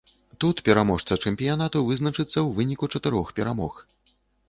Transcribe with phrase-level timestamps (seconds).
[0.43, 3.73] Тут пераможца чэмпіянату вызначыцца ў выніку чатырох перамог.